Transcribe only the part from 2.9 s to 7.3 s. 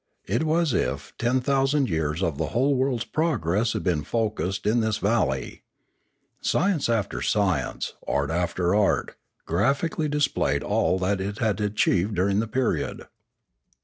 progress had been focussed in this val ley. Science after